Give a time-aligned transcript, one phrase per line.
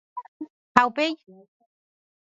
[0.75, 1.13] Ha upéi?